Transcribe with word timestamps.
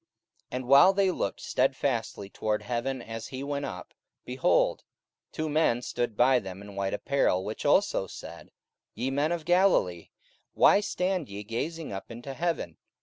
44:001:010 0.49 0.49
And 0.57 0.67
while 0.67 0.93
they 0.93 1.11
looked 1.11 1.41
stedfastly 1.41 2.27
toward 2.31 2.63
heaven 2.63 3.03
as 3.03 3.27
he 3.27 3.43
went 3.43 3.65
up, 3.65 3.93
behold, 4.25 4.83
two 5.31 5.47
men 5.47 5.83
stood 5.83 6.17
by 6.17 6.39
them 6.39 6.59
in 6.63 6.75
white 6.75 6.95
apparel; 6.95 7.41
44:001:011 7.41 7.45
Which 7.45 7.65
also 7.67 8.07
said, 8.07 8.51
Ye 8.95 9.11
men 9.11 9.31
of 9.31 9.45
Galilee, 9.45 10.09
why 10.55 10.79
stand 10.79 11.29
ye 11.29 11.43
gazing 11.43 11.93
up 11.93 12.09
into 12.09 12.33
heaven? 12.33 12.77